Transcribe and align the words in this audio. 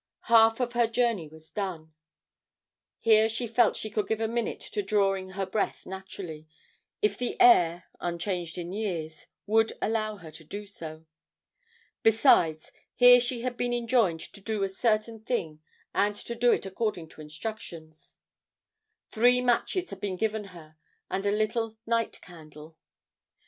Half 0.21 0.59
of 0.59 0.73
her 0.73 0.87
journey 0.87 1.27
was 1.27 1.51
done. 1.51 1.93
Here 3.01 3.29
she 3.29 3.45
felt 3.45 3.75
she 3.75 3.91
could 3.91 4.07
give 4.07 4.19
a 4.19 4.27
minute 4.27 4.59
to 4.61 4.81
drawing 4.81 5.29
her 5.29 5.45
breath 5.45 5.85
naturally, 5.85 6.47
if 7.03 7.19
the 7.19 7.39
air, 7.39 7.83
unchanged 7.99 8.57
in 8.57 8.73
years, 8.73 9.27
would 9.45 9.73
allow 9.79 10.15
her 10.17 10.31
to 10.31 10.43
do 10.43 10.65
so. 10.65 11.05
Besides, 12.01 12.71
here 12.95 13.19
she 13.19 13.41
had 13.41 13.55
been 13.55 13.73
enjoined 13.73 14.21
to 14.21 14.41
do 14.41 14.63
a 14.63 14.69
certain 14.69 15.19
thing 15.19 15.61
and 15.93 16.15
to 16.15 16.33
do 16.33 16.51
it 16.51 16.65
according 16.65 17.07
to 17.09 17.21
instructions. 17.21 18.15
Three 19.11 19.39
matches 19.39 19.91
had 19.91 20.01
been 20.01 20.15
given 20.17 20.45
her 20.45 20.77
and 21.11 21.27
a 21.27 21.31
little 21.31 21.77
night 21.85 22.19
candle. 22.21 22.75